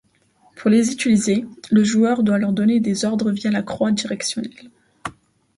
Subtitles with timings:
[0.55, 4.71] Pour les utiliser, le joueur doit leur donner des ordres via la croix directionnelle.